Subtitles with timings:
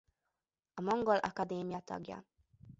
[0.73, 2.25] A Mongol Akadémia tagja.